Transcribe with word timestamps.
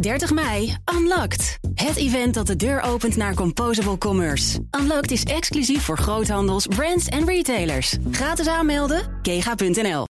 30 0.00 0.32
mei, 0.32 0.76
Unlocked. 0.94 1.58
Het 1.74 1.96
event 1.96 2.34
dat 2.34 2.46
de 2.46 2.56
deur 2.56 2.80
opent 2.80 3.16
naar 3.16 3.34
Composable 3.34 3.98
Commerce. 3.98 4.58
Unlocked 4.80 5.10
is 5.10 5.22
exclusief 5.22 5.82
voor 5.82 5.98
groothandels, 5.98 6.66
brands 6.66 7.06
en 7.06 7.26
retailers. 7.26 7.96
Gratis 8.10 8.46
aanmelden, 8.46 9.02
kega.nl. 9.22 10.04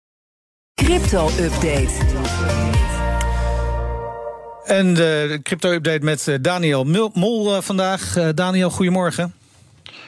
Crypto-update. 0.74 1.94
En 4.66 4.94
de 4.94 5.40
crypto-update 5.44 6.06
met 6.06 6.28
eh, 6.28 6.36
Daniel 6.42 6.84
Mol 7.14 7.56
eh, 7.56 7.62
vandaag. 7.62 8.34
Daniel, 8.34 8.70
goedemorgen. 8.70 9.34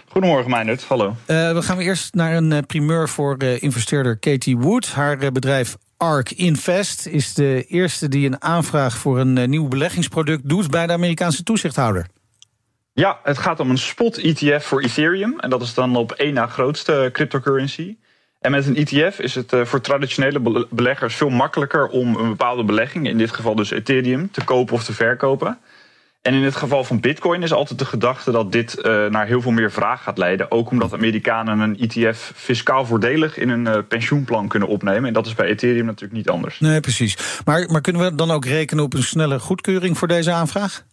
Goedemorgen, 0.09 0.51
Meijnerd. 0.51 0.83
Hallo. 0.83 1.07
Uh, 1.07 1.15
we 1.53 1.61
gaan 1.61 1.79
eerst 1.79 2.13
naar 2.13 2.35
een 2.35 2.65
primeur 2.65 3.09
voor 3.09 3.43
investeerder 3.43 4.17
Katie 4.17 4.57
Wood. 4.57 4.87
Haar 4.87 5.31
bedrijf 5.31 5.77
ARK 5.97 6.31
Invest 6.31 7.07
is 7.07 7.33
de 7.33 7.65
eerste 7.67 8.07
die 8.07 8.25
een 8.25 8.41
aanvraag 8.41 8.97
voor 8.97 9.19
een 9.19 9.49
nieuw 9.49 9.67
beleggingsproduct 9.67 10.49
doet 10.49 10.69
bij 10.69 10.87
de 10.87 10.93
Amerikaanse 10.93 11.43
toezichthouder. 11.43 12.07
Ja, 12.93 13.19
het 13.23 13.37
gaat 13.37 13.59
om 13.59 13.69
een 13.69 13.77
spot-ETF 13.77 14.65
voor 14.65 14.81
Ethereum. 14.81 15.39
En 15.39 15.49
dat 15.49 15.61
is 15.61 15.73
dan 15.73 15.95
op 15.95 16.11
één 16.11 16.33
na 16.33 16.47
grootste 16.47 17.09
cryptocurrency. 17.13 17.97
En 18.39 18.51
met 18.51 18.67
een 18.67 18.75
ETF 18.75 19.19
is 19.19 19.35
het 19.35 19.55
voor 19.63 19.81
traditionele 19.81 20.67
beleggers 20.69 21.15
veel 21.15 21.29
makkelijker 21.29 21.87
om 21.87 22.15
een 22.15 22.29
bepaalde 22.29 22.63
belegging, 22.63 23.07
in 23.07 23.17
dit 23.17 23.31
geval 23.31 23.55
dus 23.55 23.71
Ethereum, 23.71 24.31
te 24.31 24.43
kopen 24.43 24.73
of 24.73 24.83
te 24.83 24.93
verkopen. 24.93 25.59
En 26.27 26.33
in 26.33 26.43
het 26.43 26.55
geval 26.55 26.83
van 26.83 26.99
Bitcoin 26.99 27.43
is 27.43 27.53
altijd 27.53 27.79
de 27.79 27.85
gedachte 27.85 28.31
dat 28.31 28.51
dit 28.51 28.77
uh, 28.77 29.05
naar 29.05 29.25
heel 29.27 29.41
veel 29.41 29.51
meer 29.51 29.71
vraag 29.71 30.03
gaat 30.03 30.17
leiden. 30.17 30.51
Ook 30.51 30.69
omdat 30.69 30.93
Amerikanen 30.93 31.59
een 31.59 31.79
ETF 31.79 32.31
fiscaal 32.35 32.85
voordelig 32.85 33.37
in 33.37 33.49
hun 33.49 33.65
uh, 33.65 33.77
pensioenplan 33.87 34.47
kunnen 34.47 34.69
opnemen. 34.69 35.05
En 35.05 35.13
dat 35.13 35.25
is 35.25 35.35
bij 35.35 35.47
Ethereum 35.47 35.85
natuurlijk 35.85 36.13
niet 36.13 36.29
anders. 36.29 36.59
Nee, 36.59 36.79
precies. 36.79 37.17
Maar, 37.45 37.69
maar 37.71 37.81
kunnen 37.81 38.01
we 38.01 38.15
dan 38.15 38.31
ook 38.31 38.45
rekenen 38.45 38.83
op 38.83 38.93
een 38.93 39.03
snelle 39.03 39.39
goedkeuring 39.39 39.97
voor 39.97 40.07
deze 40.07 40.31
aanvraag? 40.31 40.83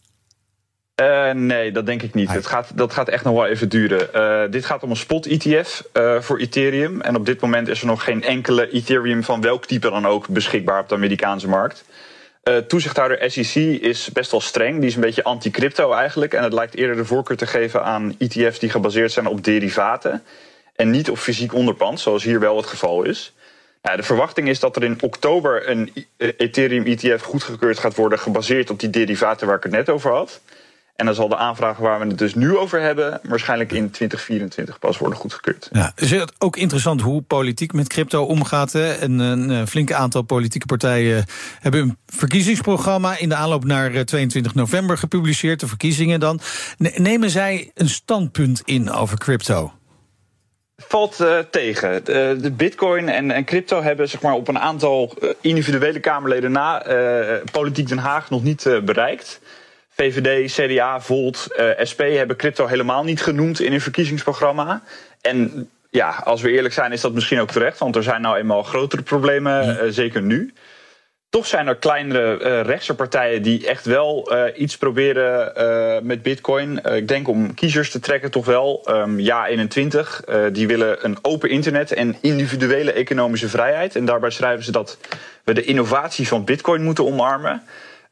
Uh, 1.01 1.31
nee, 1.31 1.73
dat 1.73 1.87
denk 1.87 2.03
ik 2.03 2.15
niet. 2.15 2.33
Het 2.33 2.47
gaat, 2.47 2.73
dat 2.75 2.93
gaat 2.93 3.09
echt 3.09 3.25
nog 3.25 3.35
wel 3.35 3.47
even 3.47 3.69
duren. 3.69 4.51
dit 4.51 4.65
gaat 4.65 4.83
om 4.83 4.91
een 4.91 4.97
spot-ETF 4.97 5.83
voor 6.21 6.39
Ethereum. 6.39 7.01
En 7.01 7.17
op 7.17 7.27
dit 7.27 7.41
moment 7.41 7.69
is 7.69 7.81
er 7.81 7.87
nog 7.87 8.05
geen 8.05 8.23
enkele 8.23 8.71
Ethereum 8.71 9.25
van 9.25 9.41
welk 9.41 9.67
type 9.67 9.91
dan 9.91 10.07
ook 10.07 10.29
beschikbaar 10.29 10.81
op 10.81 10.89
de 10.89 10.95
Amerikaanse 10.95 11.49
markt. 11.49 11.85
Uh, 12.49 12.57
toezichthouder 12.57 13.31
SEC 13.31 13.55
is 13.81 14.11
best 14.13 14.31
wel 14.31 14.41
streng. 14.41 14.79
Die 14.79 14.89
is 14.89 14.95
een 14.95 15.01
beetje 15.01 15.25
anti-crypto 15.25 15.93
eigenlijk. 15.93 16.35
En 16.35 16.43
het 16.43 16.53
lijkt 16.53 16.75
eerder 16.75 16.97
de 16.97 17.05
voorkeur 17.05 17.37
te 17.37 17.47
geven 17.47 17.85
aan 17.85 18.15
ETF's 18.19 18.59
die 18.59 18.71
gebaseerd 18.71 19.13
zijn 19.13 19.27
op 19.27 19.45
derivaten. 19.45 20.23
En 20.77 20.91
niet 20.91 21.11
op 21.11 21.19
fysiek 21.19 21.55
onderpand, 21.55 22.01
zoals 22.01 22.25
hier 22.25 22.41
wel 22.41 22.57
het 22.57 22.67
geval 22.67 23.03
is. 23.03 23.33
Nou, 23.83 23.97
de 23.97 24.03
verwachting 24.03 24.49
is 24.49 24.61
dat 24.61 24.77
er 24.77 24.85
in 24.85 24.99
oktober 25.01 25.69
een 25.69 25.93
Ethereum 26.17 26.85
ETF 26.85 27.23
goedgekeurd 27.23 27.79
gaat 27.79 27.95
worden, 27.95 28.19
gebaseerd 28.19 28.71
op 28.71 28.81
die 28.81 28.91
derivaten 28.91 29.47
waar 29.47 29.57
ik 29.57 29.63
het 29.63 29.73
net 29.73 29.89
over 29.89 30.11
had. 30.11 30.41
En 30.95 31.07
dan 31.07 31.15
zal 31.15 31.29
de 31.29 31.37
aanvraag 31.37 31.77
waar 31.77 32.01
we 32.01 32.07
het 32.07 32.19
dus 32.19 32.35
nu 32.35 32.57
over 32.57 32.81
hebben, 32.81 33.21
waarschijnlijk 33.23 33.73
in 33.73 33.91
2024 33.91 34.79
pas 34.79 34.99
worden 34.99 35.19
goedgekeurd. 35.19 35.69
Ja, 35.73 35.93
is 35.97 36.11
het 36.11 36.33
ook 36.39 36.57
interessant 36.57 37.01
hoe 37.01 37.23
politiek 37.23 37.73
met 37.73 37.89
crypto 37.89 38.25
omgaat? 38.25 38.73
Hè? 38.73 38.93
En 38.93 39.19
een 39.19 39.51
eh, 39.51 39.67
flinke 39.67 39.95
aantal 39.95 40.23
politieke 40.23 40.67
partijen 40.67 41.25
hebben 41.61 41.81
een 41.81 41.97
verkiezingsprogramma 42.07 43.19
in 43.19 43.29
de 43.29 43.35
aanloop 43.35 43.65
naar 43.65 44.05
22 44.05 44.53
eh, 44.53 44.59
november 44.59 44.99
gepubliceerd, 44.99 45.61
de 45.61 45.67
verkiezingen 45.67 46.21
dan. 46.21 46.41
Nemen 46.79 47.31
zij 47.31 47.71
een 47.75 47.89
standpunt 47.89 48.63
in 48.65 48.91
over 48.91 49.19
crypto? 49.19 49.73
Valt 50.77 51.21
uh, 51.21 51.39
tegen. 51.39 52.05
De, 52.05 52.37
de, 52.41 52.51
Bitcoin 52.51 53.09
en, 53.09 53.31
en, 53.31 53.45
crypto 53.45 53.83
hebben 53.83 54.09
zeg 54.09 54.21
maar, 54.21 54.35
op 54.35 54.49
een 54.49 54.59
aantal 54.59 55.15
individuele 55.41 56.01
Kamerleden 56.01 56.53
na 56.53 56.89
uh, 56.89 57.37
Politiek 57.53 57.89
Den 57.89 57.99
Haag 57.99 58.31
nog 58.31 58.43
niet 58.43 58.81
bereikt. 58.85 59.41
VVD, 59.97 60.53
CDA, 60.53 61.01
Volt, 61.01 61.47
uh, 61.57 61.71
eh, 61.71 61.87
SP 61.91 62.01
hebben 62.01 62.37
crypto 62.37 62.67
helemaal 62.67 63.05
niet 63.05 63.23
genoemd 63.23 63.61
in 63.61 63.71
hun 63.71 63.81
verkiezingsprogramma. 63.81 64.83
En 65.21 65.71
ja, 65.91 66.21
als 66.25 66.43
we 66.43 66.51
eerlijk 66.51 66.75
zijn, 66.75 66.93
is 66.93 67.01
dat 67.01 67.13
misschien 67.13 67.41
ook 67.41 67.51
terecht, 67.51 67.79
want 67.79 67.97
er 67.97 68.03
zijn 68.03 68.21
nou 68.21 68.37
eenmaal 68.37 68.63
grotere 68.63 69.03
problemen, 69.03 69.69
uh, 69.69 69.91
zeker 69.91 70.23
nu. 70.23 70.53
Toch 71.29 71.47
zijn 71.47 71.67
er 71.67 71.77
kleinere 71.77 72.41
uh, 72.41 72.61
rechtse 72.61 72.95
partijen 72.95 73.43
die 73.43 73.67
echt 73.67 73.85
wel 73.85 74.33
iets 74.57 74.77
proberen 74.77 76.07
met 76.07 76.23
Bitcoin. 76.23 76.85
ik 76.85 77.09
denk 77.09 77.29
om 77.29 77.55
kiezers 77.55 77.91
te 77.91 78.01
trekken, 78.01 78.31
toch 78.31 78.47
wel. 78.47 78.87
Um, 78.89 79.21
ja, 79.21 79.47
21. 79.47 80.23
die 80.53 80.67
willen 80.67 81.05
een 81.05 81.19
open 81.23 81.51
internet 81.51 81.93
en 81.93 82.17
individuele 82.21 82.93
economische 82.93 83.49
vrijheid. 83.49 83.97
En 83.97 84.05
daarbij 84.05 84.31
schrijven 84.31 84.65
ze 84.65 84.73
dat 84.73 84.99
we 85.45 85.55
de 85.55 85.65
innovatie 85.65 86.29
van 86.29 86.45
Bitcoin 86.45 86.83
moeten 86.83 87.05
omarmen. 87.05 87.63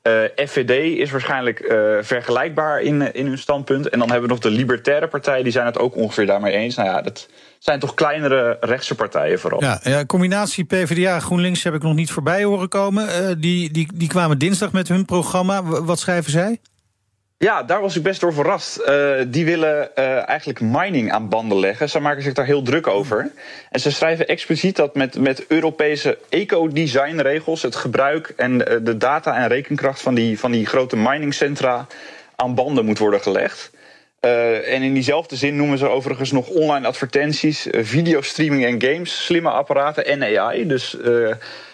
Eh, 0.03 0.47
FVD 0.47 0.99
is 0.99 1.11
waarschijnlijk 1.11 1.61
uh, 1.61 1.69
vergelijkbaar 2.01 2.81
in, 2.81 3.15
in 3.15 3.27
hun 3.27 3.39
standpunt. 3.39 3.89
En 3.89 3.99
dan 3.99 4.11
hebben 4.11 4.29
we 4.29 4.35
nog 4.35 4.43
de 4.43 4.51
Libertaire 4.51 5.09
partijen, 5.09 5.43
die 5.43 5.53
zijn 5.53 5.67
het 5.67 5.79
ook 5.79 5.97
ongeveer 5.97 6.27
daarmee 6.27 6.53
eens. 6.53 6.75
Nou 6.75 6.89
ja, 6.89 7.03
dat 7.03 7.29
zijn 7.59 7.79
toch 7.79 7.95
kleinere 7.95 8.57
rechtse 8.61 8.95
partijen 8.95 9.39
vooral. 9.39 9.63
Ja, 9.63 9.81
ja 9.83 10.05
combinatie 10.05 10.65
PvdA 10.65 11.21
GroenLinks 11.21 11.63
heb 11.63 11.75
ik 11.75 11.83
nog 11.83 11.95
niet 11.95 12.11
voorbij 12.11 12.45
horen 12.45 12.69
komen. 12.69 13.41
Die, 13.41 13.71
die, 13.71 13.89
die 13.95 14.09
kwamen 14.09 14.39
dinsdag 14.39 14.73
met 14.73 14.89
hun 14.89 15.05
programma. 15.05 15.63
Wat 15.63 15.99
schrijven 15.99 16.31
zij? 16.31 16.61
Ja, 17.43 17.63
daar 17.63 17.81
was 17.81 17.97
ik 17.97 18.03
best 18.03 18.21
door 18.21 18.33
verrast. 18.33 18.81
Uh, 18.81 19.13
die 19.27 19.45
willen 19.45 19.91
uh, 19.95 20.29
eigenlijk 20.29 20.61
mining 20.61 21.13
aan 21.13 21.29
banden 21.29 21.59
leggen. 21.59 21.89
Ze 21.89 22.01
maken 22.01 22.23
zich 22.23 22.33
daar 22.33 22.45
heel 22.45 22.63
druk 22.63 22.87
over. 22.87 23.33
En 23.71 23.81
ze 23.81 23.91
schrijven 23.91 24.29
expliciet 24.29 24.77
dat 24.77 24.95
met, 24.95 25.19
met 25.19 25.47
Europese 25.47 26.19
eco-designregels 26.29 27.63
het 27.63 27.77
gebruik 27.77 28.33
en 28.37 28.53
uh, 28.53 28.77
de 28.83 28.97
data 28.97 29.37
en 29.37 29.49
rekenkracht 29.49 30.01
van 30.01 30.15
die, 30.15 30.39
van 30.39 30.53
die 30.53 30.67
grote 30.67 30.97
miningcentra 30.97 31.87
aan 32.37 32.55
banden 32.55 32.85
moet 32.85 32.99
worden 32.99 33.21
gelegd. 33.21 33.71
en 34.21 34.83
in 34.83 34.95
diezelfde 34.95 35.37
zin 35.37 35.57
noemen 35.57 35.79
ze 35.79 35.89
overigens 35.89 36.33
nog 36.33 36.49
online 36.49 36.87
advertenties, 36.87 37.67
videostreaming 37.71 38.65
en 38.65 38.93
games, 38.93 39.25
slimme 39.25 39.51
apparaten 39.51 40.07
en 40.07 40.39
AI. 40.39 40.67
Dus 40.67 40.97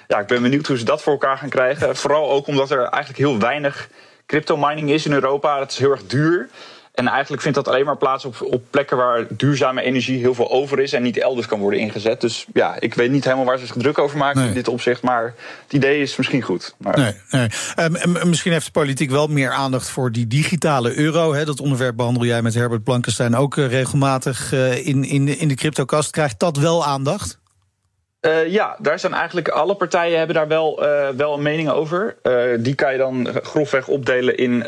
ja, 0.07 0.19
ik 0.19 0.27
ben 0.27 0.43
benieuwd 0.43 0.67
hoe 0.67 0.79
ze 0.79 0.85
dat 0.85 1.03
voor 1.03 1.13
elkaar 1.13 1.39
gaan 1.39 1.49
krijgen. 1.49 1.97
Vooral 1.97 2.31
ook 2.31 2.47
omdat 2.47 2.71
er 2.71 2.83
eigenlijk 2.83 3.19
heel 3.19 3.39
weinig 3.39 3.89
crypto 4.29 4.57
mining 4.57 4.91
is 4.91 5.07
in 5.07 5.13
Europa. 5.13 5.59
Dat 5.59 5.71
is 5.71 5.79
heel 5.79 5.91
erg 5.91 6.07
duur. 6.07 6.49
En 6.95 7.09
eigenlijk 7.09 7.43
vindt 7.43 7.57
dat 7.57 7.69
alleen 7.69 7.85
maar 7.85 7.97
plaats 7.97 8.25
op, 8.25 8.37
op 8.41 8.63
plekken 8.71 8.97
waar 8.97 9.27
duurzame 9.29 9.83
energie 9.83 10.19
heel 10.19 10.35
veel 10.35 10.51
over 10.51 10.81
is 10.81 10.93
en 10.93 11.03
niet 11.03 11.19
elders 11.19 11.47
kan 11.47 11.59
worden 11.59 11.81
ingezet. 11.81 12.21
Dus 12.21 12.47
ja, 12.53 12.81
ik 12.81 12.95
weet 12.95 13.11
niet 13.11 13.25
helemaal 13.25 13.45
waar 13.45 13.59
ze 13.59 13.67
zich 13.67 13.75
druk 13.79 13.99
over 13.99 14.19
maken 14.19 14.43
in 14.43 14.55
dit 14.55 14.69
opzicht. 14.69 15.03
Maar 15.03 15.35
het 15.63 15.73
idee 15.73 16.01
is 16.01 16.17
misschien 16.17 16.43
goed. 16.43 16.75
Maar... 16.79 16.99
Nee, 16.99 17.15
nee. 17.31 17.49
Um, 17.77 18.29
misschien 18.29 18.53
heeft 18.53 18.65
de 18.65 18.71
politiek 18.71 19.11
wel 19.11 19.27
meer 19.27 19.51
aandacht 19.51 19.89
voor 19.89 20.13
die 20.13 20.27
digitale 20.27 20.99
euro. 20.99 21.35
Hè. 21.35 21.45
Dat 21.45 21.61
onderwerp 21.61 21.97
behandel 21.97 22.25
jij 22.25 22.43
met 22.43 22.55
Herbert 22.55 22.85
Blankenstein 22.85 23.37
ook 23.37 23.57
uh, 23.57 23.69
regelmatig 23.69 24.53
uh, 24.53 24.87
in, 24.87 25.05
in, 25.05 25.25
de, 25.25 25.37
in 25.37 25.49
de 25.49 25.55
cryptokast. 25.55 26.11
Krijgt 26.11 26.39
dat 26.39 26.57
wel 26.57 26.85
aandacht? 26.85 27.39
Uh, 28.21 28.47
ja, 28.47 28.77
daar 28.79 28.99
zijn 28.99 29.13
eigenlijk 29.15 29.49
alle 29.49 29.75
partijen 29.75 30.19
hebben 30.19 30.37
daar 30.37 30.49
wel, 30.49 30.85
uh, 30.85 31.09
wel 31.09 31.35
een 31.35 31.43
mening 31.43 31.69
over. 31.69 32.17
Uh, 32.23 32.43
die 32.59 32.75
kan 32.75 32.93
je 32.93 32.99
dan 32.99 33.29
grofweg 33.43 33.89
opdelen 33.89 34.37
in 34.37 34.65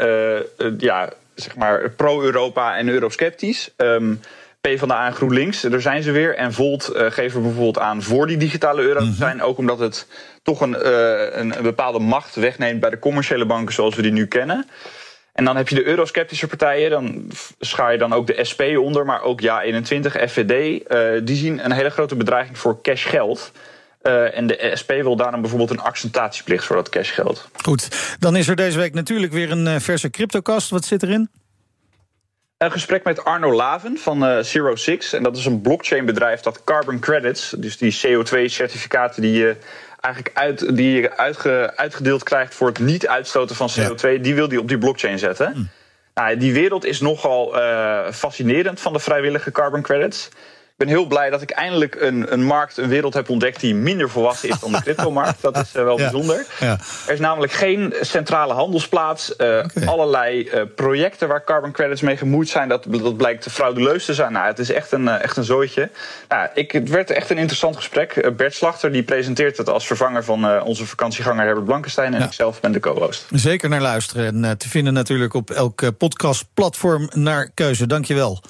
ja, 0.78 1.08
zeg 1.34 1.56
maar 1.56 1.90
pro-Europa 1.90 2.76
en 2.76 2.88
eurosceptisch. 2.88 3.70
Um, 3.76 4.20
PvdA 4.60 5.06
en 5.06 5.14
GroenLinks, 5.14 5.60
daar 5.60 5.80
zijn 5.80 6.02
ze 6.02 6.10
weer. 6.10 6.36
En 6.36 6.52
Volt 6.52 6.92
geven 6.94 7.42
bijvoorbeeld 7.42 7.78
aan 7.78 8.02
voor 8.02 8.26
die 8.26 8.36
digitale 8.36 8.82
euro 8.82 8.98
te 8.98 9.04
mhm. 9.04 9.14
zijn. 9.14 9.42
Ook 9.42 9.58
omdat 9.58 9.78
het 9.78 10.06
toch 10.42 10.60
een, 10.60 10.88
een, 11.40 11.56
een 11.56 11.62
bepaalde 11.62 11.98
macht 11.98 12.34
wegneemt 12.34 12.80
bij 12.80 12.90
de 12.90 12.98
commerciële 12.98 13.46
banken 13.46 13.74
zoals 13.74 13.94
we 13.94 14.02
die 14.02 14.12
nu 14.12 14.26
kennen. 14.26 14.66
En 15.40 15.46
dan 15.46 15.56
heb 15.56 15.68
je 15.68 15.74
de 15.74 15.86
eurosceptische 15.86 16.46
partijen, 16.46 16.90
dan 16.90 17.30
schaar 17.60 17.92
je 17.92 17.98
dan 17.98 18.12
ook 18.12 18.26
de 18.26 18.44
SP 18.50 18.62
onder, 18.76 19.04
maar 19.04 19.22
ook 19.22 19.42
Ja21, 19.42 20.28
FVD. 20.28 20.84
Uh, 20.88 21.20
die 21.24 21.36
zien 21.36 21.64
een 21.64 21.72
hele 21.72 21.90
grote 21.90 22.16
bedreiging 22.16 22.58
voor 22.58 22.82
cashgeld. 22.82 23.52
Uh, 24.02 24.36
en 24.36 24.46
de 24.46 24.72
SP 24.80 24.90
wil 24.90 25.16
daarom 25.16 25.40
bijvoorbeeld 25.40 25.70
een 25.70 25.80
accentatieplicht 25.80 26.64
voor 26.64 26.76
dat 26.76 26.88
cashgeld. 26.88 27.48
Goed, 27.62 28.16
dan 28.18 28.36
is 28.36 28.48
er 28.48 28.56
deze 28.56 28.78
week 28.78 28.94
natuurlijk 28.94 29.32
weer 29.32 29.50
een 29.50 29.66
uh, 29.66 29.74
verse 29.78 30.10
cryptocast. 30.10 30.70
Wat 30.70 30.84
zit 30.84 31.02
erin? 31.02 31.28
Een 32.60 32.72
gesprek 32.72 33.04
met 33.04 33.24
Arno 33.24 33.52
Laven 33.52 33.98
van 33.98 34.24
uh, 34.24 34.38
Zero 34.38 34.74
Six. 34.76 35.12
En 35.12 35.22
dat 35.22 35.36
is 35.36 35.46
een 35.46 35.60
blockchain-bedrijf 35.60 36.40
dat 36.40 36.64
carbon 36.64 36.98
credits, 36.98 37.54
dus 37.58 37.76
die 37.76 37.98
CO2-certificaten 38.06 39.20
die 39.20 39.32
je 39.32 39.56
eigenlijk 40.00 40.36
uit, 40.36 40.76
die 40.76 41.00
je 41.00 41.16
uitge, 41.16 41.72
uitgedeeld 41.76 42.22
krijgt 42.22 42.54
voor 42.54 42.68
het 42.68 42.78
niet 42.78 43.06
uitstoten 43.06 43.56
van 43.56 43.70
CO2, 43.70 44.20
die 44.20 44.34
wil 44.34 44.48
die 44.48 44.60
op 44.60 44.68
die 44.68 44.78
blockchain 44.78 45.18
zetten. 45.18 45.52
Hm. 45.52 45.62
Nou, 46.14 46.36
die 46.36 46.52
wereld 46.52 46.84
is 46.84 47.00
nogal 47.00 47.56
uh, 47.56 48.10
fascinerend 48.10 48.80
van 48.80 48.92
de 48.92 48.98
vrijwillige 48.98 49.50
carbon 49.50 49.82
credits. 49.82 50.28
Ben 50.80 50.88
heel 50.88 51.06
blij 51.06 51.30
dat 51.30 51.42
ik 51.42 51.50
eindelijk 51.50 51.94
een, 52.00 52.32
een 52.32 52.44
markt, 52.44 52.76
een 52.76 52.88
wereld 52.88 53.14
heb 53.14 53.28
ontdekt 53.28 53.60
die 53.60 53.74
minder 53.74 54.10
volwassen 54.10 54.48
is 54.48 54.58
dan 54.58 54.72
de 54.72 54.82
cryptomarkt. 54.82 55.42
Dat 55.42 55.56
is 55.56 55.72
wel 55.72 55.96
bijzonder. 55.96 56.46
Ja. 56.60 56.78
Er 57.06 57.12
is 57.12 57.18
namelijk 57.18 57.52
geen 57.52 57.94
centrale 58.00 58.52
handelsplaats. 58.52 59.34
Allerlei 59.84 60.50
projecten 60.74 61.28
waar 61.28 61.44
carbon 61.44 61.72
credits 61.72 62.00
mee 62.00 62.16
gemoeid 62.16 62.48
zijn, 62.48 62.68
dat, 62.68 62.86
dat 62.88 63.16
blijkt 63.16 63.46
frauduleus 63.50 64.04
te 64.04 64.14
zijn. 64.14 64.32
Nou, 64.32 64.46
het 64.46 64.58
is 64.58 64.70
echt 64.70 64.92
een, 64.92 65.08
echt 65.08 65.36
een 65.36 65.44
zooitje. 65.44 65.90
Nou, 66.28 66.48
ik, 66.54 66.72
het 66.72 66.88
werd 66.88 67.10
echt 67.10 67.30
een 67.30 67.38
interessant 67.38 67.76
gesprek. 67.76 68.36
Bert 68.36 68.54
Slachter 68.54 68.92
die 68.92 69.02
presenteert 69.02 69.56
het 69.56 69.68
als 69.68 69.86
vervanger 69.86 70.24
van 70.24 70.62
onze 70.62 70.86
vakantieganger 70.86 71.44
Herbert 71.44 71.66
Blankenstein. 71.66 72.14
En 72.14 72.22
ik 72.22 72.32
zelf 72.32 72.60
ben 72.60 72.72
de 72.72 72.80
co-host. 72.80 73.26
Zeker 73.30 73.68
naar 73.68 73.80
luisteren. 73.80 74.44
En 74.44 74.58
te 74.58 74.68
vinden 74.68 74.92
natuurlijk 74.92 75.34
op 75.34 75.50
elk 75.50 75.98
podcastplatform 75.98 77.08
naar 77.14 77.50
keuze. 77.54 77.86
Dankjewel. 77.86 78.42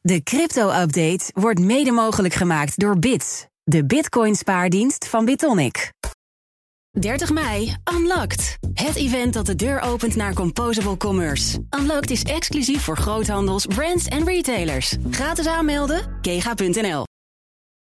De 0.00 0.22
crypto-update 0.22 1.30
wordt 1.34 1.60
mede 1.60 1.90
mogelijk 1.90 2.34
gemaakt 2.34 2.78
door 2.78 2.98
Bits, 2.98 3.46
de 3.62 3.84
Bitcoin-spaardienst 3.84 5.08
van 5.08 5.24
Bitonic. 5.24 5.92
30 6.90 7.30
mei, 7.30 7.76
Unlocked. 7.94 8.58
Het 8.74 8.96
event 8.96 9.32
dat 9.32 9.46
de 9.46 9.54
deur 9.54 9.80
opent 9.80 10.16
naar 10.16 10.34
Composable 10.34 10.96
Commerce. 10.96 11.58
Unlocked 11.80 12.10
is 12.10 12.22
exclusief 12.22 12.82
voor 12.82 12.96
groothandels, 12.96 13.66
brands 13.66 14.06
en 14.06 14.24
retailers. 14.24 14.96
Gratis 15.10 15.46
aanmelden, 15.46 16.18
kega.nl. 16.20 17.07